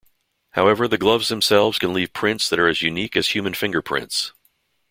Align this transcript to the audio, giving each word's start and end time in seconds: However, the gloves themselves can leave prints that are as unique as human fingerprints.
However, 0.53 0.87
the 0.87 0.97
gloves 0.97 1.27
themselves 1.27 1.77
can 1.77 1.93
leave 1.93 2.11
prints 2.11 2.49
that 2.49 2.57
are 2.57 2.67
as 2.67 2.81
unique 2.81 3.15
as 3.15 3.35
human 3.35 3.53
fingerprints. 3.53 4.33